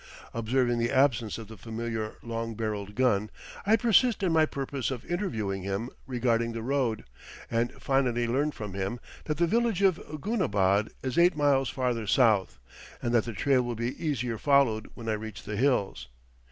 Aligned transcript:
Observing 0.33 0.79
the 0.79 0.89
absence 0.91 1.37
of 1.37 1.47
the 1.47 1.55
familiar 1.55 2.15
long 2.23 2.55
barrelled 2.55 2.95
gun, 2.95 3.29
I 3.67 3.75
persist 3.75 4.23
in 4.23 4.31
my 4.31 4.47
purpose 4.47 4.89
of 4.89 5.05
interviewing 5.05 5.61
him 5.61 5.91
regarding 6.07 6.53
the 6.53 6.63
road, 6.63 7.03
and 7.51 7.71
finally 7.73 8.25
learn 8.25 8.49
from 8.49 8.73
him 8.73 8.99
that 9.25 9.37
the 9.37 9.45
village 9.45 9.83
of 9.83 10.01
Goonabad 10.19 10.89
is 11.03 11.19
eight 11.19 11.37
miles 11.37 11.69
farther 11.69 12.07
south, 12.07 12.57
and 12.99 13.13
that 13.13 13.25
the 13.25 13.33
trail 13.33 13.61
will 13.61 13.75
be 13.75 13.93
easier 14.03 14.39
followed 14.39 14.89
when 14.95 15.07
I 15.07 15.13
reach 15.13 15.43
the 15.43 15.55
hills. 15.55 16.07